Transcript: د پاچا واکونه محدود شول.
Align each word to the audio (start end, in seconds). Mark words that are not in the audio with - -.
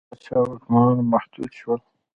د 0.03 0.03
پاچا 0.09 0.37
واکونه 0.43 0.83
محدود 1.11 1.51
شول. 1.59 1.81